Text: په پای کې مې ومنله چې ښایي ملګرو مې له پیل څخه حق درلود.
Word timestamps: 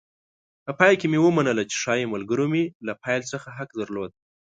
په 0.65 0.71
پای 0.79 0.93
کې 0.99 1.07
مې 1.11 1.19
ومنله 1.21 1.63
چې 1.69 1.75
ښایي 1.83 2.05
ملګرو 2.13 2.45
مې 2.53 2.63
له 2.85 2.93
پیل 3.03 3.21
څخه 3.31 3.47
حق 3.57 3.69
درلود. 3.79 4.11